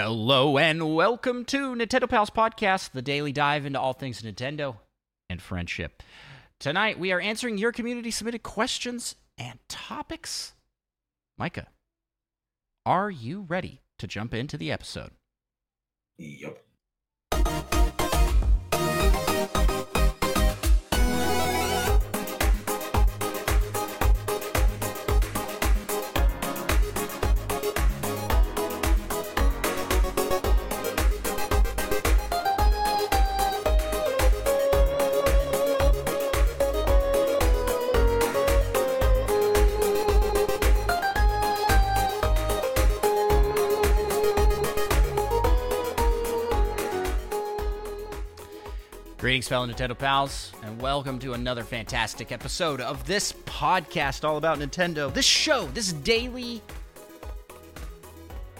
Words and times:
Hello 0.00 0.58
and 0.58 0.94
welcome 0.94 1.44
to 1.46 1.74
Nintendo 1.74 2.08
Pals 2.08 2.30
Podcast, 2.30 2.92
the 2.92 3.02
daily 3.02 3.32
dive 3.32 3.66
into 3.66 3.80
all 3.80 3.94
things 3.94 4.22
Nintendo 4.22 4.76
and 5.28 5.42
friendship. 5.42 6.04
Tonight 6.60 7.00
we 7.00 7.10
are 7.10 7.18
answering 7.18 7.58
your 7.58 7.72
community 7.72 8.12
submitted 8.12 8.44
questions 8.44 9.16
and 9.36 9.58
topics. 9.68 10.52
Micah, 11.36 11.66
are 12.86 13.10
you 13.10 13.44
ready 13.48 13.80
to 13.98 14.06
jump 14.06 14.34
into 14.34 14.56
the 14.56 14.70
episode? 14.70 15.10
Yep. 16.16 16.62
Greetings, 49.38 49.50
fellow 49.50 49.68
Nintendo 49.68 49.96
pals, 49.96 50.50
and 50.64 50.82
welcome 50.82 51.20
to 51.20 51.34
another 51.34 51.62
fantastic 51.62 52.32
episode 52.32 52.80
of 52.80 53.06
this 53.06 53.32
podcast 53.44 54.28
all 54.28 54.36
about 54.36 54.58
Nintendo. 54.58 55.14
This 55.14 55.26
show, 55.26 55.66
this 55.74 55.92
daily 55.92 56.60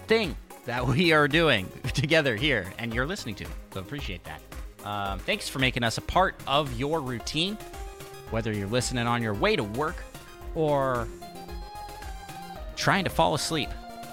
thing 0.06 0.36
that 0.66 0.86
we 0.86 1.10
are 1.10 1.26
doing 1.26 1.66
together 1.94 2.36
here, 2.36 2.72
and 2.78 2.94
you're 2.94 3.06
listening 3.06 3.34
to. 3.34 3.44
So 3.74 3.80
appreciate 3.80 4.20
that. 4.22 4.40
Um, 4.86 5.18
thanks 5.18 5.48
for 5.48 5.58
making 5.58 5.82
us 5.82 5.98
a 5.98 6.00
part 6.00 6.36
of 6.46 6.78
your 6.78 7.00
routine, 7.00 7.58
whether 8.30 8.52
you're 8.52 8.68
listening 8.68 9.08
on 9.08 9.20
your 9.20 9.34
way 9.34 9.56
to 9.56 9.64
work 9.64 9.96
or 10.54 11.08
trying 12.76 13.02
to 13.02 13.10
fall 13.10 13.34
asleep. 13.34 13.70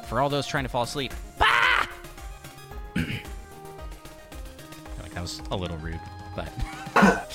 For 0.10 0.20
all 0.20 0.30
those 0.30 0.48
trying 0.48 0.64
to 0.64 0.70
fall 0.70 0.82
asleep, 0.82 1.14
ah! 1.40 1.88
Like 2.96 3.24
that 5.14 5.22
was 5.22 5.44
a 5.52 5.56
little 5.56 5.78
rude 5.78 6.00
but 6.36 6.52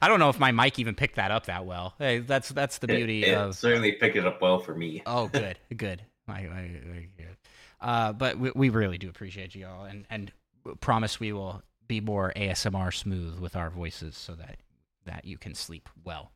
I 0.00 0.08
don't 0.08 0.18
know 0.18 0.28
if 0.28 0.38
my 0.38 0.52
mic 0.52 0.78
even 0.78 0.94
picked 0.94 1.16
that 1.16 1.30
up 1.30 1.46
that 1.46 1.66
well. 1.66 1.94
Hey, 1.98 2.18
that's 2.18 2.48
that's 2.50 2.78
the 2.78 2.86
beauty 2.86 3.24
it, 3.24 3.28
it 3.28 3.34
of 3.34 3.54
certainly 3.54 3.92
picked 3.92 4.16
it 4.16 4.26
up 4.26 4.40
well 4.40 4.58
for 4.58 4.74
me. 4.74 5.02
Oh, 5.06 5.28
good, 5.28 5.58
good. 5.76 6.02
My, 6.26 6.42
my, 6.42 6.62
my, 6.62 7.08
good. 7.16 7.36
Uh, 7.80 8.12
but 8.12 8.38
we, 8.38 8.50
we 8.54 8.68
really 8.70 8.96
do 8.96 9.10
appreciate 9.10 9.54
you 9.54 9.66
all, 9.66 9.84
and 9.84 10.06
and 10.08 10.32
promise 10.80 11.20
we 11.20 11.32
will 11.32 11.62
be 11.86 12.00
more 12.00 12.32
ASMR 12.34 12.94
smooth 12.94 13.38
with 13.38 13.56
our 13.56 13.70
voices, 13.70 14.16
so 14.16 14.34
that 14.34 14.58
that 15.04 15.24
you 15.24 15.36
can 15.36 15.54
sleep 15.54 15.88
well 16.02 16.32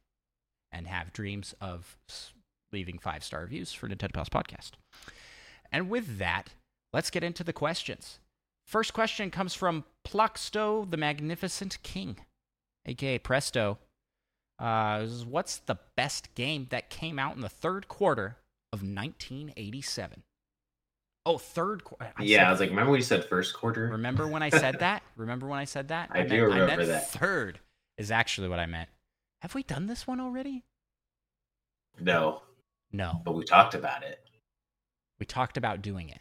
and 0.70 0.86
have 0.86 1.12
dreams 1.12 1.54
of 1.60 1.96
leaving 2.72 2.98
five 2.98 3.24
star 3.24 3.40
reviews 3.40 3.72
for 3.72 3.88
Nintendo 3.88 4.12
Pals 4.12 4.28
podcast. 4.28 4.72
And 5.72 5.88
with 5.88 6.18
that, 6.18 6.50
let's 6.92 7.10
get 7.10 7.24
into 7.24 7.44
the 7.44 7.52
questions. 7.52 8.20
First 8.68 8.92
question 8.92 9.30
comes 9.30 9.54
from 9.54 9.84
Pluxto, 10.06 10.88
the 10.90 10.98
Magnificent 10.98 11.82
King, 11.82 12.18
aka 12.84 13.16
Presto. 13.18 13.78
Uh, 14.58 15.06
what's 15.06 15.56
the 15.56 15.78
best 15.96 16.34
game 16.34 16.66
that 16.68 16.90
came 16.90 17.18
out 17.18 17.34
in 17.34 17.40
the 17.40 17.48
third 17.48 17.88
quarter 17.88 18.36
of 18.70 18.82
1987? 18.82 20.22
Oh, 21.24 21.38
third 21.38 21.82
quarter. 21.82 22.12
Yeah, 22.20 22.46
I 22.46 22.50
was 22.50 22.60
like, 22.60 22.68
remember 22.68 22.90
when 22.90 22.98
you 23.00 23.04
said 23.04 23.24
first 23.24 23.54
quarter? 23.54 23.88
Remember 23.88 24.28
when 24.28 24.42
I 24.42 24.50
said 24.50 24.80
that? 24.80 25.02
remember 25.16 25.46
when 25.46 25.58
I 25.58 25.64
said 25.64 25.88
that? 25.88 26.10
I, 26.12 26.20
I 26.20 26.22
do 26.24 26.28
meant, 26.28 26.42
remember 26.52 26.72
I 26.72 26.76
meant 26.76 26.88
that. 26.88 27.08
Third 27.10 27.60
is 27.96 28.10
actually 28.10 28.48
what 28.48 28.58
I 28.58 28.66
meant. 28.66 28.90
Have 29.40 29.54
we 29.54 29.62
done 29.62 29.86
this 29.86 30.06
one 30.06 30.20
already? 30.20 30.64
No, 31.98 32.42
No. 32.92 33.22
but 33.24 33.32
we 33.34 33.44
talked 33.44 33.74
about 33.74 34.02
it 34.02 34.20
We 35.18 35.24
talked 35.24 35.56
about 35.56 35.80
doing 35.80 36.10
it. 36.10 36.20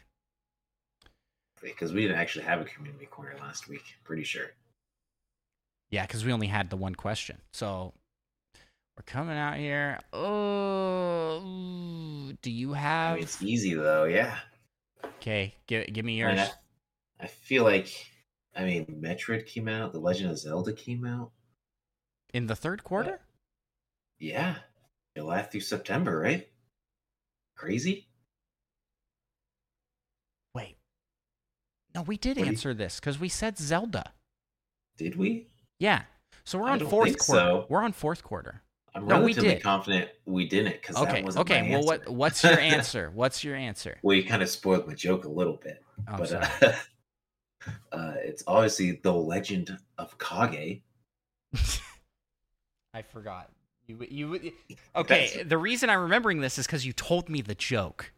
Because 1.62 1.92
we 1.92 2.02
didn't 2.02 2.18
actually 2.18 2.44
have 2.44 2.60
a 2.60 2.64
community 2.64 3.06
corner 3.06 3.34
last 3.40 3.68
week. 3.68 3.84
Pretty 4.04 4.24
sure. 4.24 4.50
Yeah, 5.90 6.06
because 6.06 6.24
we 6.24 6.32
only 6.32 6.46
had 6.48 6.70
the 6.70 6.76
one 6.76 6.94
question. 6.94 7.38
So 7.52 7.94
we're 8.96 9.04
coming 9.06 9.36
out 9.36 9.56
here. 9.56 9.98
Oh, 10.12 11.42
do 12.42 12.50
you 12.50 12.74
I 12.74 12.78
have? 12.78 13.14
mean, 13.14 13.22
it's 13.24 13.42
easy 13.42 13.74
though. 13.74 14.04
Yeah. 14.04 14.36
Okay, 15.04 15.54
give 15.66 15.86
give 15.92 16.04
me 16.04 16.22
I, 16.22 16.26
mean, 16.26 16.36
yours. 16.36 16.50
I, 17.20 17.24
I 17.24 17.26
feel 17.28 17.64
like, 17.64 17.88
I 18.54 18.64
mean, 18.64 18.86
Metroid 19.00 19.46
came 19.46 19.68
out. 19.68 19.92
The 19.92 20.00
Legend 20.00 20.30
of 20.30 20.38
Zelda 20.38 20.72
came 20.72 21.04
out. 21.06 21.30
In 22.34 22.46
the 22.46 22.56
third 22.56 22.84
quarter? 22.84 23.20
Yeah, 24.18 24.56
July 25.16 25.42
through 25.42 25.60
September, 25.60 26.18
right? 26.18 26.48
Crazy. 27.56 28.08
Wait. 30.54 30.76
No, 31.98 32.02
we 32.04 32.16
did 32.16 32.30
What 32.30 32.34
do 32.36 32.40
you- 32.42 32.46
answer 32.52 32.74
this 32.74 33.00
because 33.00 33.18
we 33.18 33.28
said 33.28 33.58
Zelda. 33.58 34.12
Did 34.98 35.16
we? 35.16 35.48
Yeah. 35.80 36.02
So 36.44 36.58
we're 36.58 36.70
on 36.70 36.78
fourth 36.80 37.18
quarter. 37.18 37.40
so. 37.40 37.66
We're 37.68 37.82
on 37.82 37.92
fourth 37.92 38.22
quarter. 38.22 38.62
I'm 38.94 39.06
No, 39.06 39.16
we 39.16 39.22
relatively 39.32 39.48
did. 39.54 39.62
confident 39.62 40.10
we 40.24 40.46
didn't 40.48 40.74
because 40.80 40.96
Okay. 40.96 41.12
that 41.14 41.24
wasn't 41.24 41.40
Okay. 41.50 41.70
Well, 41.70 41.84
what 41.84 42.08
what's 42.08 42.42
your 42.44 42.58
answer? 42.58 43.10
What's 43.14 43.42
your 43.44 43.54
answer? 43.56 43.98
well, 44.02 44.16
you 44.16 44.24
kind 44.24 44.42
of 44.42 44.48
spoiled 44.48 44.86
my 44.86 44.94
joke 44.94 45.24
a 45.24 45.28
little 45.28 45.56
bit. 45.56 45.84
I'm 46.06 46.18
but 46.18 46.28
sorry. 46.28 46.46
uh, 46.62 46.72
uh, 47.92 48.14
it's 48.18 48.44
obviously 48.46 48.92
the 49.02 49.12
legend 49.12 49.76
of 49.98 50.16
Kage. 50.18 50.82
I 52.94 53.02
forgot. 53.02 53.50
You 53.86 54.06
you 54.08 54.52
okay? 54.96 55.42
The 55.44 55.58
reason 55.58 55.90
I'm 55.90 56.00
remembering 56.00 56.40
this 56.40 56.58
is 56.58 56.66
because 56.66 56.86
you 56.86 56.92
told 56.92 57.28
me 57.28 57.40
the 57.40 57.54
joke. 57.54 58.12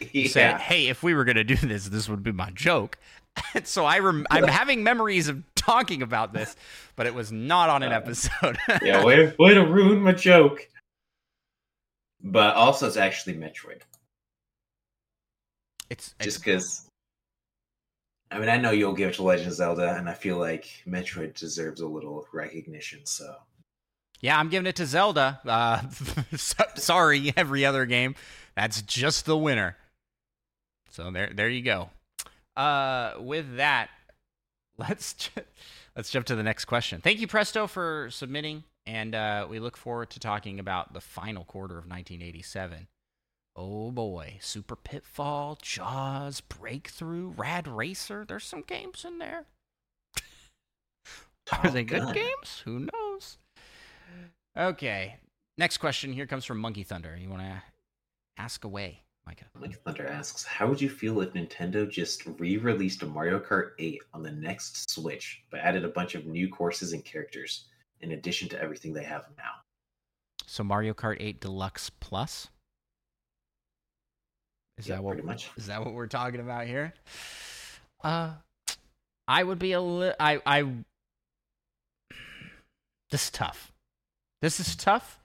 You 0.00 0.22
yeah, 0.22 0.28
said, 0.28 0.60
"Hey, 0.60 0.88
if 0.88 1.02
we 1.02 1.14
were 1.14 1.24
gonna 1.24 1.44
do 1.44 1.54
this, 1.56 1.88
this 1.88 2.08
would 2.08 2.22
be 2.22 2.32
my 2.32 2.50
joke." 2.50 2.98
And 3.54 3.66
so 3.66 3.84
I 3.84 3.98
rem- 3.98 4.26
I'm 4.30 4.48
having 4.48 4.82
memories 4.82 5.28
of 5.28 5.42
talking 5.54 6.02
about 6.02 6.32
this, 6.32 6.56
but 6.96 7.06
it 7.06 7.14
was 7.14 7.32
not 7.32 7.70
on 7.70 7.82
an 7.82 7.92
Uh, 7.92 7.96
episode. 7.96 8.58
yeah, 8.82 9.04
way, 9.04 9.32
way 9.38 9.54
to 9.54 9.64
ruin 9.64 10.00
my 10.00 10.12
joke. 10.12 10.68
But 12.22 12.54
also, 12.54 12.86
it's 12.86 12.96
actually 12.96 13.34
Metroid, 13.34 13.82
it's, 15.90 16.14
just 16.20 16.42
because. 16.42 16.86
I 18.30 18.38
mean, 18.38 18.48
I 18.48 18.56
know 18.56 18.70
you'll 18.70 18.94
give 18.94 19.10
it 19.10 19.14
to 19.16 19.22
Legend 19.22 19.48
of 19.48 19.54
Zelda, 19.54 19.94
and 19.96 20.08
I 20.08 20.14
feel 20.14 20.38
like 20.38 20.64
Metroid 20.88 21.34
deserves 21.34 21.80
a 21.82 21.86
little 21.86 22.26
recognition. 22.32 23.00
So, 23.04 23.36
yeah, 24.20 24.38
I'm 24.38 24.48
giving 24.48 24.66
it 24.66 24.74
to 24.76 24.86
Zelda. 24.86 25.40
Uh, 25.44 25.82
so- 26.36 26.64
sorry, 26.76 27.32
every 27.36 27.64
other 27.66 27.84
game, 27.84 28.14
that's 28.56 28.80
just 28.82 29.26
the 29.26 29.36
winner. 29.36 29.76
So 30.90 31.10
there, 31.10 31.30
there 31.32 31.48
you 31.50 31.62
go. 31.62 31.90
Uh, 32.56 33.14
with 33.18 33.56
that, 33.56 33.90
let's 34.78 35.14
ju- 35.14 35.42
let's 35.96 36.10
jump 36.10 36.26
to 36.26 36.36
the 36.36 36.42
next 36.42 36.64
question. 36.66 37.00
Thank 37.00 37.20
you, 37.20 37.26
Presto, 37.26 37.66
for 37.66 38.08
submitting, 38.10 38.64
and 38.86 39.14
uh, 39.14 39.46
we 39.48 39.58
look 39.58 39.76
forward 39.76 40.10
to 40.10 40.20
talking 40.20 40.58
about 40.58 40.92
the 40.92 41.00
final 41.00 41.44
quarter 41.44 41.74
of 41.74 41.84
1987. 41.84 42.88
Oh 43.56 43.92
boy, 43.92 44.38
Super 44.40 44.74
Pitfall, 44.74 45.58
Jaws, 45.62 46.40
Breakthrough, 46.40 47.28
Rad 47.36 47.68
Racer. 47.68 48.24
There's 48.26 48.44
some 48.44 48.62
games 48.62 49.04
in 49.04 49.18
there. 49.18 49.44
Are 51.62 51.70
they 51.70 51.84
good 51.84 52.12
games? 52.14 52.62
Who 52.64 52.80
knows? 52.80 53.38
Okay. 54.56 55.16
Next 55.56 55.78
question 55.78 56.12
here 56.12 56.26
comes 56.26 56.44
from 56.44 56.58
Monkey 56.58 56.82
Thunder. 56.82 57.16
You 57.20 57.28
want 57.28 57.42
to 57.42 57.62
ask 58.36 58.64
away, 58.64 59.02
Micah? 59.26 59.44
Mike 59.58 59.80
Thunder 59.82 60.06
asks, 60.06 60.44
"How 60.44 60.66
would 60.68 60.80
you 60.80 60.90
feel 60.90 61.20
if 61.20 61.32
Nintendo 61.32 61.88
just 61.90 62.26
re-released 62.26 63.02
Mario 63.04 63.40
Kart 63.40 63.72
8 63.78 64.02
on 64.12 64.22
the 64.22 64.30
next 64.32 64.90
Switch, 64.90 65.42
but 65.50 65.60
added 65.60 65.84
a 65.84 65.88
bunch 65.88 66.14
of 66.14 66.26
new 66.26 66.48
courses 66.48 66.92
and 66.92 67.04
characters 67.04 67.66
in 68.00 68.12
addition 68.12 68.48
to 68.50 68.60
everything 68.60 68.92
they 68.92 69.04
have 69.04 69.26
now?" 69.38 69.52
So 70.46 70.62
Mario 70.62 70.92
Kart 70.94 71.16
8 71.20 71.40
Deluxe 71.40 71.90
Plus? 71.90 72.48
Is 74.76 74.88
Yeah, 74.88 74.96
that 74.96 75.02
what 75.04 75.12
pretty 75.12 75.26
much. 75.26 75.50
is 75.56 75.66
that 75.68 75.84
what 75.84 75.94
we're 75.94 76.06
talking 76.06 76.40
about 76.40 76.66
here? 76.66 76.92
Uh 78.02 78.34
I 79.26 79.42
would 79.42 79.58
be 79.58 79.72
a 79.72 79.80
li- 79.80 80.12
I 80.20 80.42
I 80.44 80.84
This 83.10 83.24
is 83.26 83.30
tough. 83.30 83.72
This 84.42 84.58
is 84.60 84.74
tough 84.76 85.20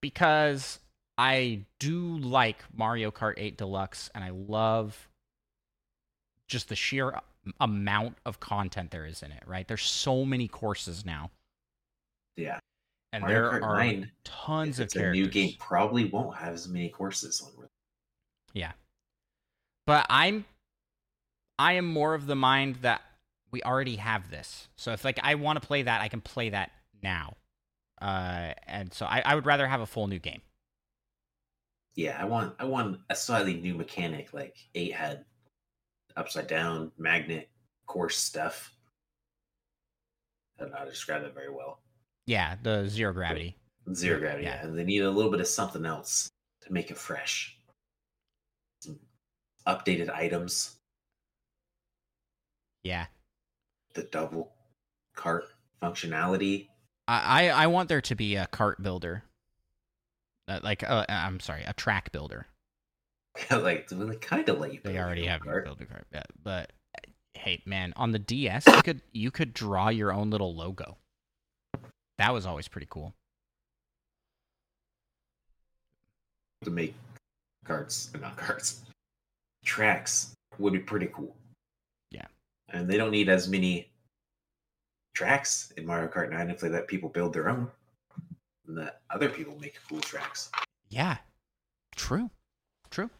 because 0.00 0.80
I 1.18 1.64
do 1.80 2.18
like 2.18 2.64
Mario 2.72 3.10
Kart 3.10 3.34
8 3.36 3.58
Deluxe 3.58 4.08
and 4.14 4.22
I 4.22 4.30
love 4.30 5.08
just 6.46 6.68
the 6.68 6.76
sheer 6.76 7.18
amount 7.60 8.18
of 8.24 8.40
content 8.40 8.90
there 8.90 9.04
is 9.04 9.22
in 9.22 9.32
it, 9.32 9.42
right? 9.46 9.66
There's 9.66 9.82
so 9.82 10.24
many 10.24 10.48
courses 10.48 11.04
now. 11.04 11.30
Yeah, 12.36 12.60
And 13.12 13.22
Mario 13.22 13.50
there 13.50 13.60
Kart 13.60 13.62
are 13.64 13.76
9, 13.78 14.12
tons 14.24 14.78
of 14.78 14.84
it's 14.86 14.94
a 14.94 14.98
characters. 15.00 15.16
new 15.26 15.28
game, 15.28 15.54
probably 15.58 16.04
won't 16.04 16.36
have 16.36 16.54
as 16.54 16.68
many 16.68 16.88
courses 16.88 17.40
on. 17.42 17.68
Yeah. 18.54 18.72
but 19.86 20.06
I'm 20.08 20.44
I 21.58 21.72
am 21.74 21.86
more 21.86 22.14
of 22.14 22.26
the 22.26 22.36
mind 22.36 22.76
that 22.82 23.02
we 23.50 23.62
already 23.62 23.96
have 23.96 24.30
this. 24.30 24.68
So 24.76 24.92
if 24.92 25.04
like 25.04 25.18
I 25.22 25.34
want 25.34 25.60
to 25.60 25.66
play 25.66 25.82
that, 25.82 26.00
I 26.00 26.08
can 26.08 26.20
play 26.20 26.50
that 26.50 26.70
now. 27.02 27.34
Uh, 28.00 28.52
and 28.66 28.92
so 28.94 29.06
I, 29.06 29.22
I 29.24 29.34
would 29.34 29.46
rather 29.46 29.66
have 29.66 29.80
a 29.80 29.86
full 29.86 30.06
new 30.06 30.20
game. 30.20 30.42
Yeah, 31.98 32.16
I 32.16 32.26
want 32.26 32.54
I 32.60 32.64
want 32.64 33.00
a 33.10 33.16
slightly 33.16 33.54
new 33.54 33.74
mechanic 33.74 34.32
like 34.32 34.56
eight 34.76 34.94
had 34.94 35.24
upside 36.16 36.46
down 36.46 36.92
magnet 36.96 37.50
course 37.88 38.16
stuff. 38.16 38.72
I 40.56 40.62
don't 40.62 40.70
know 40.70 40.78
how 40.78 40.84
to 40.84 40.90
describe 40.90 41.22
that 41.22 41.34
very 41.34 41.52
well. 41.52 41.80
Yeah, 42.26 42.54
the 42.62 42.88
zero 42.88 43.12
gravity. 43.12 43.56
Zero 43.94 44.20
gravity, 44.20 44.44
Yeah. 44.44 44.60
yeah. 44.60 44.64
And 44.64 44.78
they 44.78 44.84
need 44.84 45.02
a 45.02 45.10
little 45.10 45.28
bit 45.28 45.40
of 45.40 45.48
something 45.48 45.84
else 45.84 46.28
to 46.60 46.72
make 46.72 46.92
it 46.92 46.98
fresh. 46.98 47.58
Some 48.80 49.00
updated 49.66 50.08
items, 50.08 50.76
Yeah. 52.84 53.06
the 53.94 54.04
double 54.04 54.52
cart 55.16 55.46
functionality. 55.82 56.68
I, 57.08 57.48
I, 57.48 57.64
I 57.64 57.66
want 57.66 57.88
there 57.88 58.02
to 58.02 58.14
be 58.14 58.36
a 58.36 58.46
cart 58.46 58.80
builder. 58.84 59.24
Uh, 60.48 60.60
like 60.62 60.82
uh, 60.82 61.04
I'm 61.08 61.40
sorry, 61.40 61.62
a 61.66 61.72
track 61.72 62.10
builder. 62.12 62.46
like 63.50 63.88
they 63.88 64.16
kind 64.16 64.48
of 64.48 64.58
let 64.58 64.72
you. 64.72 64.80
They 64.82 64.98
already 64.98 65.26
have 65.26 65.42
cart. 65.42 65.64
builder 65.64 65.84
cart. 65.84 66.06
Yeah, 66.12 66.22
but 66.42 66.72
uh, 66.96 67.10
hey, 67.34 67.62
man, 67.66 67.92
on 67.96 68.12
the 68.12 68.18
DS, 68.18 68.66
you 68.66 68.82
could 68.82 69.02
you 69.12 69.30
could 69.30 69.52
draw 69.52 69.88
your 69.90 70.12
own 70.12 70.30
little 70.30 70.54
logo. 70.54 70.96
That 72.16 72.32
was 72.32 72.46
always 72.46 72.66
pretty 72.66 72.88
cool. 72.90 73.14
to 76.64 76.70
make 76.70 76.94
carts, 77.64 78.10
not 78.20 78.36
carts, 78.36 78.82
tracks 79.64 80.34
would 80.58 80.72
be 80.72 80.78
pretty 80.78 81.08
cool. 81.12 81.34
Yeah. 82.10 82.26
And 82.68 82.88
they 82.88 82.96
don't 82.96 83.10
need 83.10 83.28
as 83.28 83.48
many 83.48 83.90
tracks 85.14 85.72
in 85.76 85.86
Mario 85.86 86.08
Kart 86.08 86.30
9 86.30 86.50
if 86.50 86.60
they 86.60 86.68
let 86.68 86.88
people 86.88 87.08
build 87.08 87.32
their 87.32 87.48
own. 87.48 87.70
And 88.68 88.76
let 88.76 89.00
other 89.10 89.28
people 89.28 89.56
make 89.60 89.74
cool 89.88 90.00
tracks. 90.00 90.50
Yeah, 90.90 91.16
true, 91.96 92.30
true. 92.90 93.10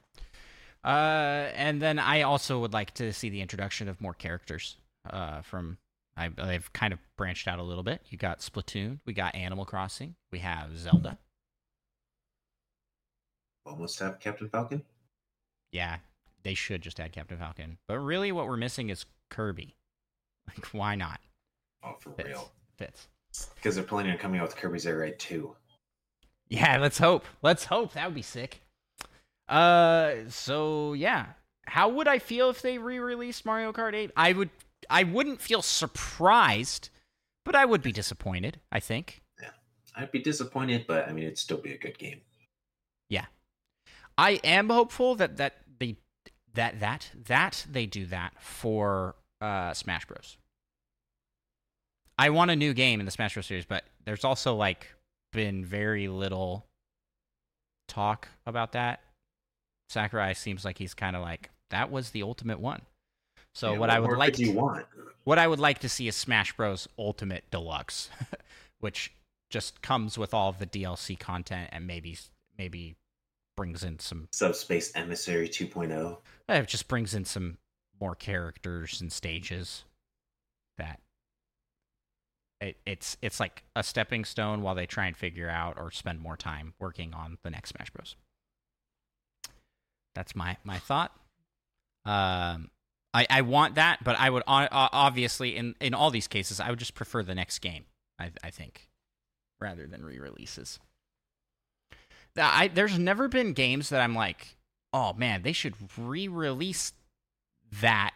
Uh, 0.84 1.48
and 1.54 1.82
then 1.82 1.98
I 1.98 2.22
also 2.22 2.60
would 2.60 2.72
like 2.72 2.94
to 2.94 3.12
see 3.12 3.30
the 3.30 3.40
introduction 3.40 3.88
of 3.88 4.00
more 4.00 4.14
characters. 4.14 4.76
Uh, 5.08 5.40
from 5.42 5.78
I, 6.16 6.28
they've 6.28 6.72
kind 6.72 6.92
of 6.92 6.98
branched 7.16 7.48
out 7.48 7.58
a 7.58 7.62
little 7.62 7.82
bit. 7.82 8.02
You 8.10 8.18
got 8.18 8.40
Splatoon, 8.40 8.98
we 9.06 9.14
got 9.14 9.34
Animal 9.34 9.64
Crossing, 9.64 10.14
we 10.30 10.40
have 10.40 10.76
Zelda. 10.76 11.18
Almost 13.64 13.98
have 14.00 14.20
Captain 14.20 14.48
Falcon. 14.48 14.82
Yeah, 15.72 15.98
they 16.42 16.54
should 16.54 16.82
just 16.82 17.00
add 17.00 17.12
Captain 17.12 17.38
Falcon. 17.38 17.78
But 17.86 17.98
really, 17.98 18.32
what 18.32 18.46
we're 18.46 18.56
missing 18.56 18.90
is 18.90 19.04
Kirby. 19.30 19.74
Like, 20.56 20.68
why 20.68 20.94
not? 20.94 21.20
Oh, 21.84 21.96
for 22.00 22.10
Fits. 22.12 22.26
real. 22.26 22.50
Fits. 22.78 23.06
Because 23.54 23.74
they're 23.74 23.84
planning 23.84 24.12
on 24.12 24.18
coming 24.18 24.40
out 24.40 24.48
with 24.48 24.56
Kirby's 24.56 24.86
Air 24.86 24.98
Ride 24.98 25.18
2. 25.18 25.54
Yeah, 26.48 26.78
let's 26.78 26.98
hope. 26.98 27.26
Let's 27.42 27.64
hope 27.64 27.92
that 27.92 28.06
would 28.06 28.14
be 28.14 28.22
sick. 28.22 28.62
Uh, 29.48 30.14
so 30.28 30.92
yeah, 30.92 31.26
how 31.66 31.88
would 31.88 32.08
I 32.08 32.18
feel 32.18 32.50
if 32.50 32.62
they 32.62 32.78
re-released 32.78 33.44
Mario 33.44 33.72
Kart 33.72 33.94
8? 33.94 34.12
I 34.16 34.32
would. 34.32 34.50
I 34.90 35.02
wouldn't 35.04 35.40
feel 35.40 35.60
surprised, 35.60 36.88
but 37.44 37.54
I 37.54 37.64
would 37.64 37.82
be 37.82 37.92
disappointed. 37.92 38.60
I 38.72 38.80
think. 38.80 39.22
Yeah, 39.40 39.50
I'd 39.96 40.12
be 40.12 40.20
disappointed, 40.20 40.86
but 40.86 41.08
I 41.08 41.12
mean, 41.12 41.24
it'd 41.24 41.38
still 41.38 41.58
be 41.58 41.72
a 41.72 41.78
good 41.78 41.98
game. 41.98 42.20
Yeah, 43.10 43.26
I 44.16 44.32
am 44.44 44.70
hopeful 44.70 45.14
that 45.16 45.36
that 45.36 45.56
they 45.78 45.96
that 46.54 46.80
that 46.80 47.10
that 47.26 47.66
they 47.70 47.86
do 47.86 48.06
that 48.06 48.32
for 48.40 49.16
uh, 49.40 49.74
Smash 49.74 50.06
Bros. 50.06 50.36
I 52.18 52.30
want 52.30 52.50
a 52.50 52.56
new 52.56 52.74
game 52.74 53.00
in 53.00 53.06
the 53.06 53.12
Smash 53.12 53.34
Bros. 53.34 53.46
series, 53.46 53.64
but 53.64 53.84
there's 54.04 54.24
also 54.24 54.54
like 54.54 54.88
been 55.32 55.64
very 55.64 56.08
little 56.08 56.66
talk 57.86 58.28
about 58.46 58.72
that. 58.72 59.00
Sakurai 59.88 60.34
seems 60.34 60.64
like 60.64 60.78
he's 60.78 60.94
kind 60.94 61.16
of 61.16 61.22
like 61.22 61.50
that 61.70 61.90
was 61.90 62.10
the 62.10 62.22
ultimate 62.22 62.60
one. 62.60 62.82
So 63.54 63.72
Yeah, 63.72 63.78
what 63.78 63.90
I 63.90 64.00
would 64.00 64.18
like 64.18 64.38
you 64.38 64.52
want? 64.52 64.86
what 65.24 65.38
I 65.38 65.46
would 65.46 65.60
like 65.60 65.78
to 65.80 65.88
see 65.88 66.08
is 66.08 66.16
Smash 66.16 66.54
Bros. 66.56 66.88
Ultimate 66.98 67.44
Deluxe, 67.50 68.10
which 68.80 69.12
just 69.50 69.80
comes 69.80 70.18
with 70.18 70.34
all 70.34 70.50
of 70.50 70.58
the 70.58 70.66
DLC 70.66 71.18
content 71.18 71.70
and 71.72 71.86
maybe 71.86 72.18
maybe 72.58 72.96
brings 73.56 73.82
in 73.82 73.98
some 73.98 74.28
Subspace 74.32 74.92
Emissary 74.94 75.48
2.0. 75.48 76.18
it 76.48 76.68
just 76.68 76.88
brings 76.88 77.14
in 77.14 77.24
some 77.24 77.58
more 78.00 78.14
characters 78.14 79.00
and 79.00 79.12
stages 79.12 79.84
that 80.76 81.00
it, 82.60 82.76
it's 82.86 83.16
it's 83.22 83.40
like 83.40 83.62
a 83.76 83.82
stepping 83.82 84.24
stone 84.24 84.62
while 84.62 84.74
they 84.74 84.86
try 84.86 85.06
and 85.06 85.16
figure 85.16 85.48
out 85.48 85.78
or 85.78 85.90
spend 85.90 86.20
more 86.20 86.36
time 86.36 86.74
working 86.78 87.14
on 87.14 87.38
the 87.42 87.50
next 87.50 87.70
Smash 87.70 87.90
Bros. 87.90 88.16
That's 90.14 90.34
my 90.34 90.56
my 90.64 90.78
thought. 90.78 91.12
Um, 92.04 92.70
I 93.14 93.26
I 93.30 93.40
want 93.42 93.76
that, 93.76 94.02
but 94.02 94.18
I 94.18 94.30
would 94.30 94.42
obviously 94.46 95.56
in 95.56 95.74
in 95.80 95.94
all 95.94 96.10
these 96.10 96.28
cases 96.28 96.60
I 96.60 96.70
would 96.70 96.78
just 96.78 96.94
prefer 96.94 97.22
the 97.22 97.34
next 97.34 97.60
game. 97.60 97.84
I 98.18 98.30
I 98.42 98.50
think 98.50 98.88
rather 99.60 99.86
than 99.86 100.04
re-releases. 100.04 100.78
I 102.36 102.68
there's 102.68 102.98
never 102.98 103.28
been 103.28 103.52
games 103.52 103.88
that 103.88 104.00
I'm 104.00 104.14
like, 104.14 104.56
oh 104.92 105.12
man, 105.12 105.42
they 105.42 105.52
should 105.52 105.74
re-release 105.96 106.92
that. 107.80 108.14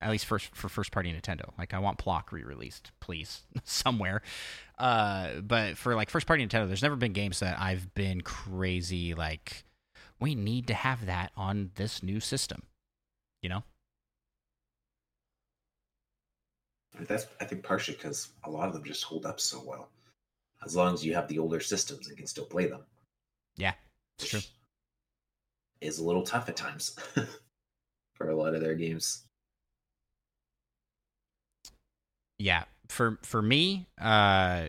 At 0.00 0.10
least 0.10 0.26
for 0.26 0.38
for 0.38 0.68
first 0.68 0.92
party 0.92 1.12
Nintendo, 1.12 1.52
like 1.58 1.72
I 1.72 1.78
want 1.78 1.98
Plok 1.98 2.30
re-released, 2.30 2.92
please, 3.00 3.42
somewhere. 3.64 4.20
Uh, 4.78 5.40
but 5.40 5.78
for 5.78 5.94
like 5.94 6.10
first 6.10 6.26
party 6.26 6.46
Nintendo, 6.46 6.66
there's 6.66 6.82
never 6.82 6.96
been 6.96 7.14
games 7.14 7.40
that 7.40 7.58
I've 7.58 7.94
been 7.94 8.20
crazy 8.20 9.14
like, 9.14 9.64
we 10.20 10.34
need 10.34 10.66
to 10.66 10.74
have 10.74 11.06
that 11.06 11.32
on 11.36 11.70
this 11.76 12.02
new 12.02 12.20
system. 12.20 12.62
You 13.42 13.48
know? 13.48 13.62
That's 17.00 17.26
I 17.40 17.44
think 17.44 17.62
partially 17.62 17.96
because 17.96 18.28
a 18.44 18.50
lot 18.50 18.68
of 18.68 18.74
them 18.74 18.84
just 18.84 19.04
hold 19.04 19.26
up 19.26 19.40
so 19.40 19.62
well. 19.64 19.88
As 20.64 20.74
long 20.74 20.94
as 20.94 21.04
you 21.04 21.14
have 21.14 21.28
the 21.28 21.38
older 21.38 21.60
systems 21.60 22.08
and 22.08 22.16
can 22.16 22.26
still 22.26 22.46
play 22.46 22.66
them. 22.66 22.82
Yeah, 23.56 23.74
it's 24.18 24.28
true. 24.28 24.40
Is 25.80 25.98
a 25.98 26.04
little 26.04 26.22
tough 26.22 26.48
at 26.48 26.56
times 26.56 26.96
for 28.14 28.30
a 28.30 28.36
lot 28.36 28.54
of 28.54 28.60
their 28.60 28.74
games. 28.74 29.24
Yeah 32.38 32.64
for 32.88 33.18
for 33.22 33.42
me 33.42 33.86
uh 34.00 34.66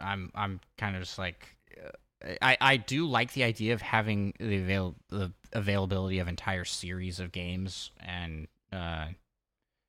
i'm 0.00 0.30
i'm 0.34 0.60
kind 0.76 0.96
of 0.96 1.02
just 1.02 1.18
like 1.18 1.54
uh, 1.82 2.34
i 2.40 2.56
i 2.60 2.76
do 2.76 3.06
like 3.06 3.32
the 3.32 3.44
idea 3.44 3.74
of 3.74 3.82
having 3.82 4.32
the 4.38 4.56
avail 4.58 4.94
the 5.10 5.32
availability 5.52 6.18
of 6.18 6.28
entire 6.28 6.64
series 6.64 7.20
of 7.20 7.32
games 7.32 7.90
and 8.00 8.48
uh 8.72 9.06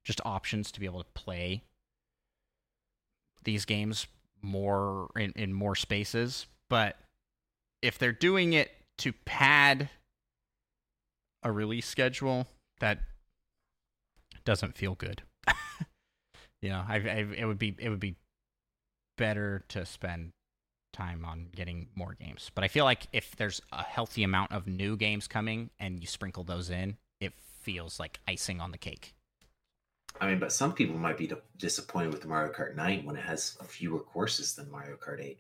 just 0.04 0.22
options 0.26 0.72
to 0.72 0.80
be 0.80 0.86
able 0.86 1.04
to 1.04 1.10
play 1.14 1.62
these 3.44 3.66
games 3.66 4.08
more 4.42 5.10
in, 5.16 5.32
in 5.36 5.54
more 5.54 5.76
spaces. 5.76 6.48
But 6.70 6.98
if 7.82 7.98
they're 7.98 8.12
doing 8.12 8.54
it 8.54 8.72
to 9.00 9.14
pad 9.26 9.90
a 11.44 11.52
release 11.52 11.86
schedule 11.86 12.48
that 12.80 13.00
doesn't 14.44 14.76
feel 14.76 14.96
good 14.96 15.22
you 16.62 16.70
know, 16.70 16.84
I, 16.88 16.96
I 16.96 17.26
it 17.38 17.46
would 17.46 17.60
be 17.60 17.76
it 17.80 17.90
would 17.90 18.00
be 18.00 18.16
better 19.18 19.64
to 19.70 19.86
spend 19.86 20.32
time 20.94 21.24
on 21.26 21.48
getting 21.56 21.88
more 21.96 22.16
games. 22.20 22.52
But 22.54 22.64
I 22.64 22.68
feel 22.68 22.86
like 22.86 23.08
if 23.14 23.36
there's 23.36 23.62
a 23.72 23.84
healthy 23.84 24.24
amount 24.24 24.52
of 24.52 24.68
new 24.68 24.98
games 24.98 25.28
coming 25.28 25.70
and 25.80 26.00
you 26.00 26.08
sprinkle 26.08 26.44
those 26.44 26.70
in, 26.70 26.98
it 27.20 27.34
feels 27.62 28.00
like 28.00 28.20
icing 28.28 28.60
on 28.60 28.72
the 28.72 28.78
cake. 28.78 29.14
I 30.20 30.28
mean, 30.28 30.40
but 30.40 30.52
some 30.52 30.74
people 30.74 30.98
might 30.98 31.18
be 31.18 31.32
disappointed 31.58 32.12
with 32.14 32.26
Mario 32.26 32.52
Kart 32.52 32.76
9 32.76 33.06
when 33.06 33.16
it 33.16 33.24
has 33.24 33.58
fewer 33.66 34.00
courses 34.00 34.56
than 34.56 34.72
Mario 34.72 34.98
Kart 34.98 35.22
8. 35.22 35.40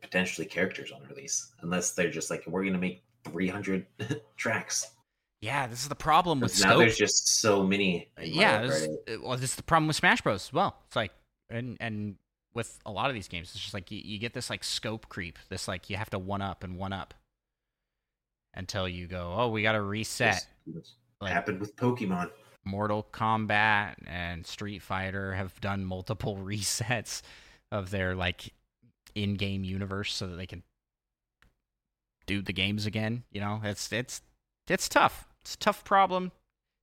Potentially 0.00 0.46
characters 0.46 0.92
on 0.92 1.02
release, 1.08 1.52
unless 1.60 1.92
they're 1.92 2.10
just 2.10 2.30
like, 2.30 2.46
we're 2.46 2.62
going 2.62 2.74
to 2.74 2.78
make 2.78 3.02
300 3.24 3.86
tracks. 4.36 4.90
Yeah, 5.44 5.66
this 5.66 5.82
is 5.82 5.88
the 5.88 5.94
problem 5.94 6.40
with 6.40 6.58
now 6.60 6.70
scope. 6.70 6.78
there's 6.78 6.96
just 6.96 7.40
so 7.40 7.62
many. 7.62 8.08
yeah, 8.18 8.62
this, 8.62 8.86
Kart 8.86 8.96
8. 9.08 9.14
uh, 9.14 9.18
well, 9.22 9.36
this 9.36 9.50
is 9.50 9.56
the 9.56 9.62
problem 9.62 9.88
with 9.88 9.96
Smash 9.96 10.22
Bros. 10.22 10.46
as 10.48 10.52
well. 10.54 10.76
It's 10.86 10.96
like, 10.96 11.12
and 11.50 11.76
and 11.80 12.16
with 12.54 12.78
a 12.86 12.90
lot 12.90 13.10
of 13.10 13.14
these 13.14 13.28
games, 13.28 13.50
it's 13.52 13.60
just 13.60 13.74
like 13.74 13.90
you, 13.90 14.00
you 14.02 14.18
get 14.18 14.32
this 14.32 14.48
like 14.48 14.64
scope 14.64 15.10
creep. 15.10 15.38
This 15.50 15.68
like 15.68 15.90
you 15.90 15.96
have 15.96 16.08
to 16.10 16.18
one 16.18 16.40
up 16.40 16.64
and 16.64 16.78
one 16.78 16.94
up 16.94 17.12
until 18.54 18.88
you 18.88 19.06
go, 19.06 19.34
oh, 19.36 19.50
we 19.50 19.60
got 19.62 19.72
to 19.72 19.82
reset. 19.82 20.46
This 20.66 20.94
Like 21.20 21.32
happened 21.32 21.60
with 21.60 21.76
Pokemon. 21.76 22.30
Mortal 22.64 23.06
Kombat 23.12 23.96
and 24.06 24.46
Street 24.46 24.80
Fighter 24.80 25.34
have 25.34 25.60
done 25.60 25.84
multiple 25.84 26.36
resets 26.42 27.20
of 27.70 27.90
their 27.90 28.14
like 28.14 28.54
in-game 29.14 29.62
universe 29.62 30.14
so 30.14 30.26
that 30.26 30.36
they 30.36 30.46
can 30.46 30.62
do 32.26 32.40
the 32.40 32.54
games 32.54 32.86
again. 32.86 33.24
You 33.30 33.42
know, 33.42 33.60
it's 33.62 33.92
it's 33.92 34.22
it's 34.68 34.88
tough. 34.88 35.28
It's 35.44 35.54
a 35.54 35.58
tough 35.58 35.84
problem 35.84 36.32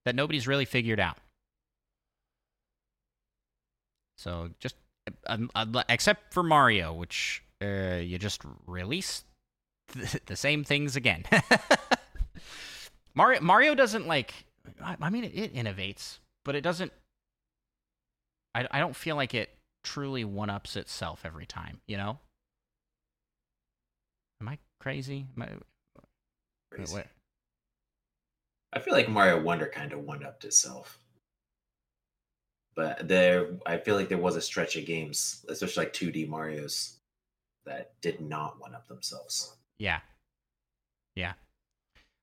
that 0.05 0.15
nobody's 0.15 0.47
really 0.47 0.65
figured 0.65 0.99
out. 0.99 1.17
So 4.17 4.51
just 4.59 4.75
um, 5.25 5.49
uh, 5.55 5.83
except 5.89 6.31
for 6.33 6.43
Mario, 6.43 6.93
which 6.93 7.43
uh, 7.61 7.95
you 7.95 8.19
just 8.19 8.41
release 8.67 9.23
th- 9.93 10.17
the 10.27 10.35
same 10.35 10.63
things 10.63 10.95
again. 10.95 11.23
Mario 13.15 13.41
Mario 13.41 13.73
doesn't 13.75 14.07
like. 14.07 14.33
I, 14.83 15.09
mean, 15.09 15.23
it, 15.23 15.33
it 15.35 15.55
innovates, 15.55 16.19
but 16.45 16.55
it 16.55 16.61
doesn't. 16.61 16.91
I 18.53 18.67
I 18.69 18.79
don't 18.79 18.95
feel 18.95 19.15
like 19.15 19.33
it 19.33 19.49
truly 19.83 20.23
one 20.23 20.51
ups 20.51 20.75
itself 20.75 21.21
every 21.25 21.47
time. 21.47 21.81
You 21.87 21.97
know. 21.97 22.19
Am 24.39 24.47
I 24.47 24.59
crazy? 24.79 25.25
Am 25.35 25.43
I, 25.43 25.49
Crazy. 26.71 26.93
what- 26.93 27.07
I 28.73 28.79
feel 28.79 28.93
like 28.93 29.09
Mario 29.09 29.41
Wonder 29.41 29.67
kind 29.67 29.93
of 29.93 29.99
one 29.99 30.23
upped 30.23 30.45
itself. 30.45 30.99
But 32.75 33.07
there, 33.07 33.49
I 33.65 33.77
feel 33.77 33.95
like 33.95 34.07
there 34.07 34.17
was 34.17 34.37
a 34.37 34.41
stretch 34.41 34.77
of 34.77 34.85
games, 34.85 35.45
especially 35.49 35.85
like 35.85 35.93
2D 35.93 36.27
Mario's, 36.29 36.97
that 37.65 37.91
did 38.01 38.21
not 38.21 38.59
one 38.59 38.73
up 38.73 38.87
themselves. 38.87 39.57
Yeah. 39.77 39.99
Yeah. 41.15 41.33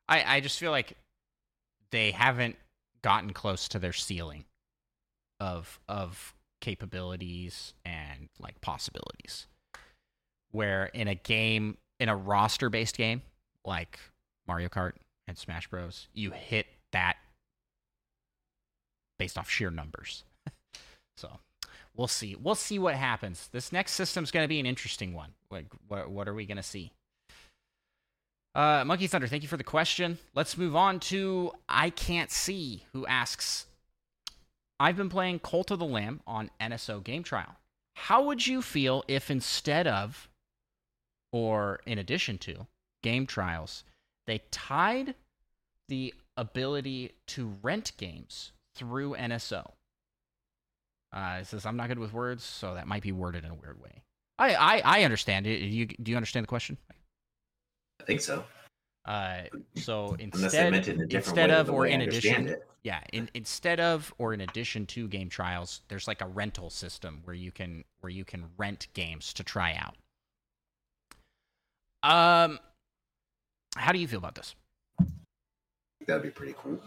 I 0.08 0.36
I 0.36 0.40
just 0.40 0.58
feel 0.58 0.70
like 0.70 0.96
they 1.90 2.10
haven't 2.10 2.56
gotten 3.02 3.32
close 3.32 3.68
to 3.68 3.78
their 3.78 3.92
ceiling 3.92 4.44
of 5.40 5.78
of 5.88 6.34
capabilities 6.60 7.74
and 7.84 8.28
like 8.40 8.60
possibilities. 8.60 9.46
Where 10.50 10.86
in 10.86 11.08
a 11.08 11.14
game 11.14 11.76
in 12.00 12.08
a 12.08 12.16
roster 12.16 12.70
based 12.70 12.96
game 12.96 13.22
like 13.64 13.98
Mario 14.46 14.68
Kart 14.68 14.92
and 15.28 15.38
Smash 15.38 15.68
Bros, 15.68 16.08
you 16.14 16.30
hit 16.32 16.66
that 16.92 17.16
based 19.18 19.36
off 19.36 19.50
sheer 19.50 19.70
numbers. 19.70 20.24
so 21.16 21.38
we'll 21.96 22.08
see. 22.08 22.34
We'll 22.34 22.54
see 22.54 22.78
what 22.78 22.94
happens. 22.94 23.48
This 23.52 23.70
next 23.70 23.92
system's 23.92 24.30
going 24.30 24.44
to 24.44 24.48
be 24.48 24.58
an 24.58 24.66
interesting 24.66 25.14
one. 25.14 25.34
Like, 25.50 25.66
what 25.86 26.10
what 26.10 26.28
are 26.28 26.34
we 26.34 26.46
going 26.46 26.56
to 26.56 26.62
see? 26.62 26.92
Uh, 28.54 28.84
Monkey 28.84 29.06
Thunder, 29.06 29.28
thank 29.28 29.42
you 29.42 29.48
for 29.48 29.58
the 29.58 29.64
question. 29.64 30.18
Let's 30.34 30.56
move 30.56 30.74
on 30.74 30.98
to 31.00 31.52
I 31.68 31.90
Can't 31.90 32.30
See, 32.30 32.84
who 32.92 33.06
asks 33.06 33.66
I've 34.80 34.96
been 34.96 35.10
playing 35.10 35.40
Cult 35.40 35.70
of 35.70 35.78
the 35.78 35.84
Lamb 35.84 36.20
on 36.26 36.50
NSO 36.60 37.02
Game 37.02 37.22
Trial. 37.22 37.56
How 37.94 38.22
would 38.22 38.46
you 38.46 38.62
feel 38.62 39.04
if 39.08 39.30
instead 39.30 39.86
of, 39.86 40.28
or 41.32 41.80
in 41.84 41.98
addition 41.98 42.38
to, 42.38 42.66
game 43.02 43.26
trials, 43.26 43.84
they 44.28 44.42
tied 44.50 45.14
the 45.88 46.14
ability 46.36 47.12
to 47.28 47.56
rent 47.62 47.92
games 47.96 48.52
through 48.76 49.16
NSO? 49.16 49.72
Uh, 51.12 51.38
it 51.40 51.46
says, 51.46 51.64
I'm 51.64 51.76
not 51.76 51.88
good 51.88 51.98
with 51.98 52.12
words, 52.12 52.44
so 52.44 52.74
that 52.74 52.86
might 52.86 53.02
be 53.02 53.12
worded 53.12 53.44
in 53.44 53.50
a 53.50 53.54
weird 53.54 53.80
way. 53.82 54.02
I, 54.38 54.54
I, 54.54 54.82
I 54.84 55.04
understand 55.04 55.46
it. 55.46 55.62
You, 55.62 55.86
do 55.86 56.10
you 56.10 56.16
understand 56.16 56.44
the 56.44 56.48
question? 56.48 56.76
I 58.00 58.04
think 58.04 58.20
so. 58.20 58.44
Uh, 59.06 59.44
so 59.74 60.14
instead, 60.18 60.86
in 60.86 61.08
instead 61.10 61.50
of 61.50 61.70
or 61.70 61.86
in 61.86 62.02
addition, 62.02 62.48
it. 62.48 62.68
yeah, 62.82 63.00
in, 63.14 63.30
instead 63.32 63.80
of 63.80 64.12
or 64.18 64.34
in 64.34 64.42
addition 64.42 64.84
to 64.84 65.08
game 65.08 65.30
trials, 65.30 65.80
there's 65.88 66.06
like 66.06 66.20
a 66.20 66.26
rental 66.26 66.68
system 66.68 67.22
where 67.24 67.34
you 67.34 67.50
can 67.50 67.84
where 68.00 68.10
you 68.10 68.26
can 68.26 68.44
rent 68.58 68.88
games 68.92 69.32
to 69.32 69.42
try 69.42 69.80
out. 69.80 69.96
Um, 72.02 72.58
how 73.76 73.92
do 73.92 73.98
you 73.98 74.08
feel 74.08 74.18
about 74.18 74.34
this? 74.34 74.54
That'd 76.06 76.22
be 76.22 76.30
pretty 76.30 76.54
cool. 76.56 76.80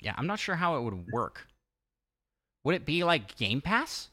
Yeah, 0.00 0.14
I'm 0.16 0.26
not 0.26 0.38
sure 0.38 0.54
how 0.54 0.76
it 0.76 0.82
would 0.82 1.06
work. 1.10 1.46
Would 2.64 2.74
it 2.74 2.84
be 2.84 3.04
like 3.04 3.36
Game 3.36 3.60
Pass? 3.60 4.10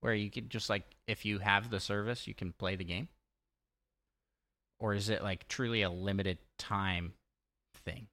Where 0.00 0.14
you 0.14 0.30
could 0.30 0.48
just 0.48 0.70
like 0.70 0.84
if 1.06 1.24
you 1.24 1.38
have 1.40 1.70
the 1.70 1.80
service, 1.80 2.26
you 2.26 2.34
can 2.34 2.52
play 2.52 2.76
the 2.76 2.84
game? 2.84 3.08
Or 4.78 4.94
is 4.94 5.10
it 5.10 5.22
like 5.22 5.48
truly 5.48 5.82
a 5.82 5.90
limited 5.90 6.38
time 6.58 7.12
thing? 7.84 8.06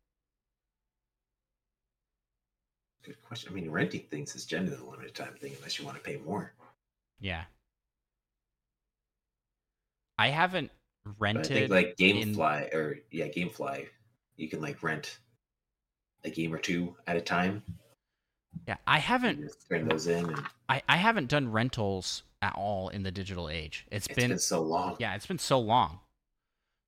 Good 3.03 3.21
question. 3.23 3.51
I 3.51 3.55
mean, 3.55 3.69
renting 3.69 4.03
things 4.09 4.35
is 4.35 4.45
generally 4.45 4.77
a 4.77 4.89
limited 4.89 5.15
time 5.15 5.33
thing 5.39 5.53
unless 5.55 5.79
you 5.79 5.85
want 5.85 5.95
to 5.95 6.03
pay 6.03 6.17
more. 6.17 6.51
Yeah. 7.21 7.43
I 10.17 10.29
haven't 10.29 10.71
But 11.05 11.11
I 11.11 11.15
rented 11.19 11.47
think 11.47 11.71
like 11.71 11.95
in- 11.99 12.35
GameFly 12.35 12.73
or 12.73 12.99
yeah, 13.11 13.27
GameFly, 13.27 13.87
you 14.35 14.49
can 14.49 14.61
like 14.61 14.81
rent 14.83 15.19
a 16.23 16.29
game 16.29 16.53
or 16.53 16.57
two 16.57 16.95
at 17.05 17.15
a 17.15 17.21
time. 17.21 17.63
Yeah, 18.67 18.77
I 18.85 18.99
haven't 18.99 19.51
turn 19.69 19.87
those 19.87 20.07
in, 20.07 20.25
and 20.25 20.43
I, 20.67 20.81
I 20.89 20.97
haven't 20.97 21.29
done 21.29 21.51
rentals 21.51 22.23
at 22.41 22.55
all 22.55 22.89
in 22.89 23.03
the 23.03 23.11
digital 23.11 23.49
age. 23.49 23.85
it's 23.91 24.07
been 24.07 24.29
been 24.29 24.39
so 24.39 24.61
long. 24.61 24.95
Yeah, 24.99 25.15
it's 25.15 25.25
been 25.25 25.39
so 25.39 25.59
long. 25.59 25.99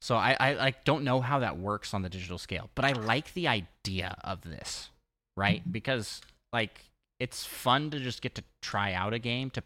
So 0.02 0.16
I, 0.16 0.36
I 0.40 0.54
like 0.54 0.84
don't 0.86 1.04
know 1.04 1.22
how 1.22 1.40
that 1.40 1.58
works 1.58 1.94
on 1.94 2.02
the 2.02 2.10
digital 2.10 2.38
scale, 2.38 2.70
but 2.76 2.86
I 2.86 2.94
like 2.94 3.34
the 3.34 3.48
idea 3.48 4.16
of 4.24 4.42
this, 4.42 4.90
right? 5.36 5.62
Because 5.70 6.22
like 6.54 6.86
it's 7.20 7.46
fun 7.46 7.92
to 7.92 8.00
just 8.00 8.22
get 8.22 8.36
to 8.36 8.44
try 8.62 8.94
out 8.94 9.14
a 9.14 9.20
game, 9.20 9.50
to 9.52 9.64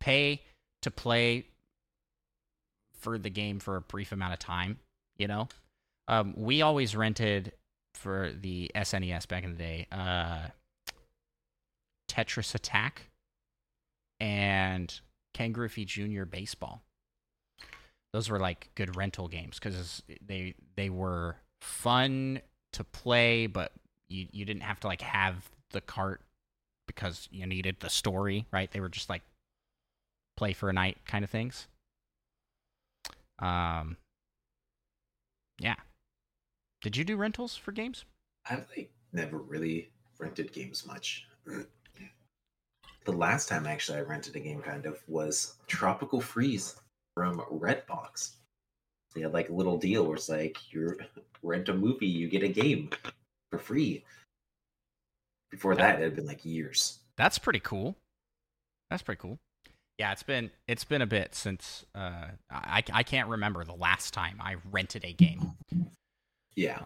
pay 0.00 0.42
to 0.82 0.90
play 0.90 1.46
for 2.98 3.18
the 3.18 3.30
game 3.30 3.58
for 3.58 3.76
a 3.76 3.80
brief 3.80 4.12
amount 4.12 4.32
of 4.32 4.38
time, 4.38 4.78
you 5.16 5.26
know? 5.26 5.48
Um, 6.08 6.34
we 6.36 6.62
always 6.62 6.94
rented 6.94 7.52
for 7.94 8.30
the 8.32 8.70
SNES 8.74 9.26
back 9.26 9.44
in 9.44 9.52
the 9.52 9.58
day, 9.58 9.86
uh, 9.90 10.48
Tetris 12.08 12.54
Attack 12.54 13.10
and 14.20 15.00
Ken 15.34 15.52
Griffey 15.52 15.84
Jr. 15.84 16.24
Baseball 16.24 16.82
those 18.16 18.30
were 18.30 18.38
like 18.38 18.70
good 18.74 18.96
rental 18.96 19.28
games 19.28 19.58
because 19.58 20.02
they 20.26 20.54
they 20.74 20.88
were 20.88 21.36
fun 21.60 22.40
to 22.72 22.82
play, 22.82 23.46
but 23.46 23.72
you 24.08 24.26
you 24.32 24.46
didn't 24.46 24.62
have 24.62 24.80
to 24.80 24.86
like 24.86 25.02
have 25.02 25.50
the 25.72 25.82
cart 25.82 26.22
because 26.86 27.28
you 27.30 27.46
needed 27.46 27.76
the 27.80 27.90
story, 27.90 28.46
right? 28.50 28.70
They 28.72 28.80
were 28.80 28.88
just 28.88 29.10
like 29.10 29.20
play 30.38 30.54
for 30.54 30.70
a 30.70 30.72
night 30.72 30.96
kind 31.06 31.24
of 31.24 31.30
things. 31.30 31.68
Um, 33.38 33.96
yeah. 35.58 35.76
Did 36.82 36.96
you 36.96 37.04
do 37.04 37.16
rentals 37.16 37.56
for 37.56 37.72
games? 37.72 38.04
I've 38.48 38.66
like 38.76 38.90
never 39.12 39.38
really 39.38 39.90
rented 40.18 40.52
games 40.52 40.86
much. 40.86 41.26
The 43.06 43.12
last 43.12 43.48
time 43.48 43.68
actually 43.68 43.98
I 43.98 44.02
rented 44.02 44.34
a 44.34 44.40
game 44.40 44.60
kind 44.60 44.84
of 44.84 45.00
was 45.06 45.54
Tropical 45.68 46.20
Freeze 46.20 46.74
from 47.14 47.38
Redbox. 47.52 48.32
They 49.14 49.20
had 49.20 49.32
like 49.32 49.48
a 49.48 49.52
little 49.52 49.78
deal 49.78 50.04
where 50.04 50.16
it's 50.16 50.28
like 50.28 50.58
you 50.72 50.98
rent 51.40 51.68
a 51.68 51.74
movie, 51.74 52.08
you 52.08 52.28
get 52.28 52.42
a 52.42 52.48
game 52.48 52.90
for 53.52 53.60
free. 53.60 54.04
Before 55.52 55.76
that, 55.76 56.00
it 56.00 56.02
had 56.02 56.16
been 56.16 56.26
like 56.26 56.44
years. 56.44 56.98
That's 57.16 57.38
pretty 57.38 57.60
cool. 57.60 57.96
That's 58.90 59.04
pretty 59.04 59.20
cool. 59.20 59.38
Yeah, 59.98 60.12
it's 60.12 60.22
been 60.22 60.50
it's 60.68 60.84
been 60.84 61.00
a 61.02 61.06
bit 61.06 61.34
since 61.34 61.84
uh 61.94 62.26
I 62.50 62.82
I 62.92 63.02
can't 63.02 63.28
remember 63.28 63.64
the 63.64 63.74
last 63.74 64.12
time 64.12 64.38
I 64.40 64.56
rented 64.70 65.04
a 65.04 65.12
game. 65.12 65.52
Yeah, 66.54 66.82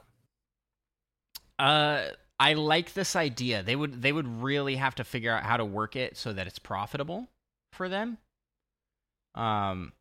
Uh, 1.59 2.09
I 2.39 2.55
like 2.55 2.95
this 2.95 3.15
idea. 3.17 3.63
They 3.63 3.77
would 3.77 4.01
they 4.01 4.13
would 4.13 4.43
really 4.43 4.77
have 4.77 4.95
to 4.97 5.05
figure 5.05 5.33
out 5.33 5.43
how 5.45 5.57
to 5.57 5.65
work 5.65 5.95
it 5.97 6.17
so 6.17 6.33
that 6.33 6.47
it's 6.47 6.59
profitable 6.59 7.29
for 7.73 7.89
them. 7.89 8.19
Um, 9.35 9.93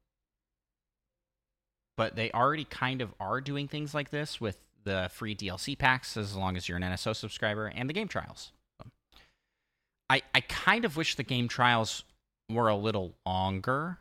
but 1.98 2.16
they 2.16 2.32
already 2.32 2.64
kind 2.64 3.02
of 3.02 3.14
are 3.20 3.42
doing 3.42 3.68
things 3.68 3.94
like 3.94 4.10
this 4.10 4.40
with 4.40 4.58
the 4.86 5.10
free 5.14 5.36
DLC 5.36 5.78
packs, 5.78 6.16
as 6.16 6.36
long 6.36 6.56
as 6.56 6.68
you're 6.70 6.78
an 6.78 6.84
NSO 6.84 7.16
subscriber, 7.16 7.68
and 7.68 7.90
the 7.90 7.94
game 7.94 8.08
trials. 8.08 8.52
I 10.10 10.22
I 10.34 10.42
kind 10.42 10.86
of 10.86 10.96
wish 10.98 11.16
the 11.16 11.24
game 11.24 11.48
trials 11.48 12.04
were 12.50 12.68
a 12.68 12.76
little 12.76 13.16
longer. 13.26 14.00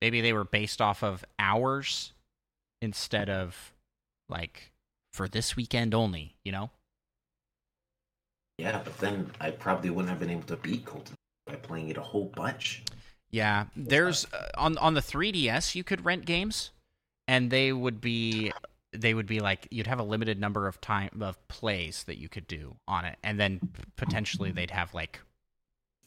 Maybe 0.00 0.20
they 0.20 0.32
were 0.32 0.44
based 0.44 0.80
off 0.80 1.02
of 1.02 1.24
hours 1.38 2.12
instead 2.80 3.28
of 3.28 3.72
like 4.28 4.72
for 5.12 5.28
this 5.28 5.56
weekend 5.56 5.94
only, 5.94 6.34
you 6.44 6.52
know? 6.52 6.70
yeah, 8.58 8.80
but 8.82 8.98
then 8.98 9.30
I 9.40 9.52
probably 9.52 9.90
wouldn't 9.90 10.10
have 10.10 10.18
been 10.18 10.30
able 10.30 10.42
to 10.42 10.56
beat 10.56 10.84
Colton 10.84 11.14
by 11.46 11.54
playing 11.54 11.88
it 11.88 11.96
a 11.96 12.02
whole 12.02 12.30
bunch. 12.34 12.82
Yeah, 13.30 13.66
there's 13.76 14.26
uh, 14.32 14.48
on 14.56 14.76
on 14.78 14.94
the 14.94 15.00
3DS 15.00 15.74
you 15.74 15.84
could 15.84 16.04
rent 16.04 16.24
games 16.24 16.70
and 17.28 17.50
they 17.50 17.72
would 17.72 18.00
be 18.00 18.52
they 18.92 19.14
would 19.14 19.26
be 19.26 19.38
like 19.40 19.68
you'd 19.70 19.86
have 19.86 20.00
a 20.00 20.04
limited 20.04 20.40
number 20.40 20.66
of 20.66 20.80
time 20.80 21.10
of 21.20 21.46
plays 21.48 22.04
that 22.04 22.18
you 22.18 22.28
could 22.28 22.46
do 22.46 22.76
on 22.88 23.04
it 23.04 23.18
and 23.22 23.38
then 23.38 23.60
potentially 23.96 24.50
they'd 24.50 24.70
have 24.70 24.94
like 24.94 25.20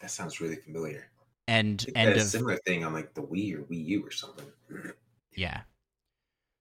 That 0.01 0.11
sounds 0.11 0.41
really 0.41 0.55
familiar. 0.55 1.09
And 1.47 1.85
end 1.95 2.11
of 2.11 2.17
a 2.17 2.21
similar 2.21 2.57
thing 2.65 2.83
on 2.85 2.93
like 2.93 3.13
the 3.13 3.21
Wii 3.21 3.55
or 3.55 3.63
Wii 3.63 3.85
U 3.85 4.05
or 4.05 4.11
something 4.11 4.45
yeah. 5.35 5.61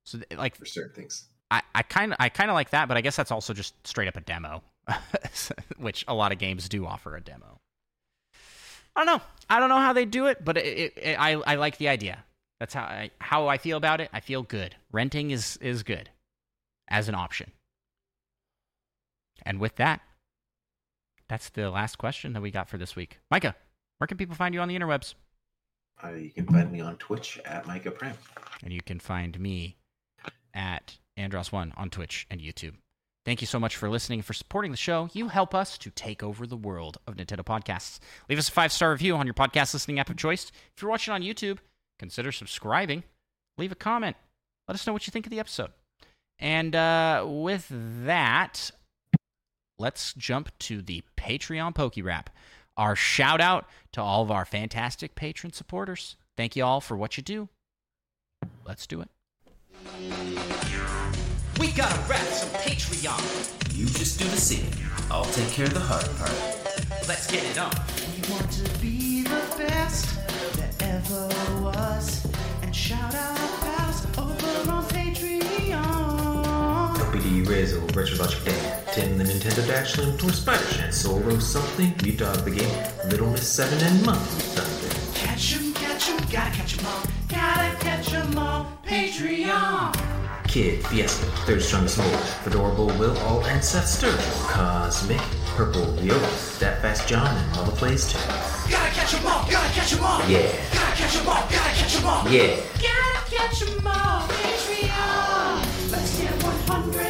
So 0.04 0.18
th- 0.18 0.38
like 0.38 0.56
for 0.56 0.64
certain 0.64 0.94
things. 0.94 1.28
I 1.50 1.62
I 1.75 1.82
kind 1.82 2.12
of 2.12 2.16
I 2.20 2.28
kind 2.28 2.50
of 2.50 2.54
like 2.54 2.70
that, 2.70 2.88
but 2.88 2.97
I 2.97 3.00
guess 3.00 3.16
that's 3.16 3.30
also 3.30 3.52
just 3.52 3.75
straight 3.87 4.09
up 4.09 4.16
a 4.16 4.20
demo, 4.20 4.62
which 5.78 6.04
a 6.09 6.14
lot 6.14 6.32
of 6.32 6.38
games 6.38 6.68
do 6.68 6.87
offer 6.87 7.16
a 7.16 7.20
demo. 7.20 7.59
I 8.97 9.04
don't 9.04 9.06
know. 9.06 9.23
I 9.49 9.61
don't 9.61 9.68
know 9.68 9.78
how 9.78 9.92
they 9.92 10.04
do 10.04 10.26
it, 10.26 10.44
but 10.44 10.56
it, 10.56 10.66
it, 10.66 10.92
it, 10.97 11.20
I 11.20 11.32
I 11.32 11.54
like 11.56 11.78
the 11.78 11.88
idea. 11.88 12.25
That's 12.59 12.75
how 12.75 12.82
I 12.82 13.11
how 13.20 13.49
I 13.49 13.59
feel 13.59 13.76
about 13.76 14.00
it. 14.00 14.11
I 14.12 14.20
feel 14.20 14.42
good. 14.42 14.76
Renting 14.92 15.30
is 15.30 15.56
is 15.59 15.82
good 15.82 16.11
as 16.88 17.09
an 17.09 17.14
option. 17.14 17.52
And 19.42 19.59
with 19.59 19.76
that, 19.76 20.02
that's 21.31 21.49
the 21.51 21.71
last 21.71 21.97
question 21.97 22.33
that 22.33 22.43
we 22.43 22.51
got 22.51 22.69
for 22.69 22.77
this 22.77 22.97
week. 22.97 23.21
Micah, 23.31 23.55
where 23.99 24.09
can 24.09 24.19
people 24.19 24.35
find 24.35 24.53
you 24.53 24.61
on 24.61 24.69
the 24.69 24.77
interwebs? 24.77 25.15
Uh, 26.03 26.11
you 26.11 26.31
can 26.31 26.45
find 26.45 26.73
me 26.73 26.81
on 26.81 26.97
Twitch 26.97 27.39
at 27.45 27.67
Micah 27.69 27.93
Pram. 27.93 28.17
And 28.65 28.73
you 28.73 28.83
can 28.83 28.99
find 28.99 29.39
me 29.39 29.77
at 30.53 30.99
Andros1 31.17 31.73
on 31.79 31.89
Twitch 31.89 32.27
and 32.31 32.41
YouTube. 32.41 32.75
Thank 33.25 33.41
you 33.41 33.47
so 33.47 33.61
much 33.61 33.77
for 33.77 33.89
listening, 33.89 34.23
for 34.23 34.33
supporting 34.33 34.73
the 34.73 34.77
show. 34.77 35.09
You 35.13 35.29
help 35.29 35.55
us 35.55 35.79
to 35.79 35.91
take 35.91 36.23
over 36.23 36.49
the 36.49 36.57
world 36.57 36.99
of 37.07 37.15
Nintendo 37.15 37.45
podcasts. 37.45 38.01
Leave 38.29 38.39
us 38.39 38.49
a 38.49 38.53
five 38.53 38.73
star 38.73 38.91
review 38.91 39.15
on 39.15 39.27
your 39.27 39.35
podcast 39.35 39.73
listening 39.73 40.01
app 40.01 40.11
of 40.11 40.17
choice. 40.17 40.51
If 40.75 40.83
you're 40.83 40.91
watching 40.91 41.15
on 41.15 41.23
YouTube, 41.23 41.59
consider 42.01 42.33
subscribing. 42.33 43.05
Leave 43.57 43.71
a 43.71 43.77
comment. 43.77 44.17
Let 44.67 44.75
us 44.75 44.85
know 44.85 44.93
what 44.93 45.07
you 45.07 45.13
think 45.13 45.27
of 45.27 45.31
the 45.31 45.39
episode. 45.39 45.71
And 46.41 46.75
uh, 46.75 47.25
with 47.29 47.67
that, 47.71 48.73
let's 49.81 50.13
jump 50.13 50.51
to 50.59 50.83
the 50.83 51.03
Patreon 51.17 51.75
Poke 51.75 51.95
Rap. 52.03 52.31
Our 52.77 52.95
shout 52.95 53.41
out 53.41 53.67
to 53.93 54.03
all 54.03 54.23
of 54.23 54.31
our 54.31 54.45
fantastic 54.45 55.15
patron 55.15 55.53
supporters. 55.53 56.17
Thank 56.37 56.55
you 56.55 56.65
all 56.65 56.81
for 56.81 56.97
what 56.97 57.17
you 57.17 57.23
do. 57.23 57.49
Let's 58.65 58.87
do 58.87 59.01
it. 59.01 59.09
We 61.59 61.73
gotta 61.73 61.99
rap 62.09 62.27
some 62.27 62.51
Patreon. 62.61 63.77
You 63.77 63.87
just 63.87 64.19
do 64.19 64.27
the 64.27 64.37
singing. 64.37 64.73
I'll 65.11 65.25
take 65.25 65.49
care 65.49 65.67
of 65.67 65.75
the 65.75 65.81
hard 65.81 66.05
part. 66.17 66.31
Let's 67.09 67.31
get 67.31 67.43
it 67.45 67.59
on. 67.59 67.73
We 68.13 68.33
want 68.33 68.51
to 68.53 68.79
be 68.81 69.23
the 69.23 69.43
best 69.57 70.17
that 70.57 70.83
ever 70.83 71.27
was. 71.63 72.27
And 72.63 72.77
shout 72.77 73.15
out 73.15 73.41
our 73.41 73.59
pals 73.61 74.07
over 74.19 74.71
on 74.71 74.85
Patreon. 74.85 76.41
BD 77.13 77.47
Rizzo, 77.49 77.81
Retro 77.95 78.19
Logic 78.19 78.45
Dan, 78.45 78.80
Tim 78.92 79.18
the 79.18 79.25
Nintendo 79.25 79.66
Dash 79.66 79.92
Slim, 79.92 80.16
Tour 80.18 80.30
Spider 80.32 80.64
Shan, 80.73 80.92
Solo 80.92 81.38
something, 81.38 81.94
We 82.02 82.12
Dog 82.16 82.37
the 82.44 82.50
Game, 82.50 82.85
Little 83.09 83.30
Miss 83.30 83.47
7, 83.49 83.78
and 83.87 84.04
Monkey 84.04 84.20
Thunder. 84.54 85.18
Catch 85.18 85.54
'em, 85.54 85.73
catch 85.75 86.09
'em, 86.11 86.16
gotta 86.30 86.50
catch 86.50 86.76
'em 86.78 86.87
all. 86.87 87.02
Gotta 87.28 87.76
catch 87.78 88.12
'em 88.12 88.38
all. 88.38 88.66
Patreon. 88.87 89.94
Kid, 90.49 90.85
Fiesta, 90.88 91.25
Third 91.47 91.62
Strongest 91.62 91.99
Mole, 91.99 92.18
Fedorable, 92.44 92.99
Will, 92.99 93.16
All, 93.18 93.44
and 93.44 93.62
Seth 93.64 93.87
Sturgill, 93.87 94.49
Cosmic, 94.49 95.20
Purple, 95.56 95.87
Yoda, 96.02 96.59
That 96.59 96.82
Fast 96.82 97.06
John, 97.06 97.28
and 97.37 97.56
all 97.56 97.64
the 97.64 97.70
plays 97.73 98.11
too. 98.12 98.18
Gotta 98.68 98.90
catch 98.90 99.14
'em 99.14 99.26
all. 99.26 99.47
Gotta 99.49 99.68
catch 99.73 99.92
'em 99.92 100.02
all. 100.04 100.20
Yeah, 100.28 100.50
Gotta 100.75 100.97
catch 100.97 101.14
'em 101.16 101.28
all. 101.28 101.47
Gotta 101.49 101.75
catch 101.78 101.97
'em 101.97 102.06
all. 102.06 102.28
yeah. 102.28 102.56
Gotta 102.82 103.23
catch 103.30 103.62
'em 103.62 103.87
all. 103.87 104.26
Patreon. 104.26 105.62
Let's 105.92 106.11
get 106.18 106.42
150 106.42 107.10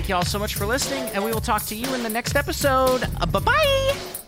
Thank 0.00 0.08
you 0.08 0.14
all 0.14 0.24
so 0.24 0.38
much 0.38 0.54
for 0.54 0.64
listening, 0.64 1.04
and 1.12 1.22
we 1.22 1.30
will 1.30 1.42
talk 1.42 1.66
to 1.66 1.74
you 1.74 1.94
in 1.94 2.02
the 2.02 2.08
next 2.08 2.34
episode. 2.34 3.04
Uh, 3.20 3.26
bye 3.26 3.38
bye. 3.38 4.19